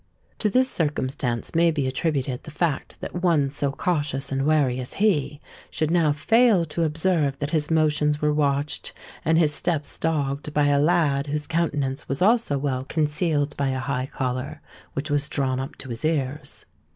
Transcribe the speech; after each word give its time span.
To 0.39 0.49
this 0.49 0.67
circumstance 0.67 1.53
may 1.53 1.69
be 1.69 1.85
attributed 1.85 2.41
the 2.41 2.49
fact 2.49 2.99
that 3.01 3.21
one 3.21 3.51
so 3.51 3.71
cautious 3.71 4.31
and 4.31 4.47
wary 4.47 4.79
as 4.79 4.95
he, 4.95 5.39
should 5.69 5.91
now 5.91 6.11
fail 6.11 6.65
to 6.65 6.81
observe 6.81 7.37
that 7.37 7.51
his 7.51 7.69
motions 7.69 8.19
were 8.19 8.33
watched 8.33 8.93
and 9.23 9.37
his 9.37 9.53
steps 9.53 9.99
dogged 9.99 10.55
by 10.55 10.69
a 10.69 10.79
lad 10.81 11.27
whose 11.27 11.45
countenance 11.45 12.09
was 12.09 12.19
also 12.19 12.57
well 12.57 12.83
concealed 12.83 13.55
by 13.57 13.67
a 13.69 13.77
high 13.77 14.07
collar 14.07 14.59
which 14.93 15.11
was 15.11 15.29
drawn 15.29 15.59
up 15.59 15.75
to 15.75 15.89
his 15.89 16.03
ears. 16.03 16.65